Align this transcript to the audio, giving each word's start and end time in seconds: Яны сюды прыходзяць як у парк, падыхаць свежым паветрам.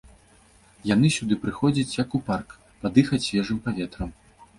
Яны 0.93 1.11
сюды 1.17 1.37
прыходзяць 1.43 1.97
як 2.03 2.15
у 2.19 2.21
парк, 2.29 2.55
падыхаць 2.87 3.21
свежым 3.27 3.61
паветрам. 3.67 4.09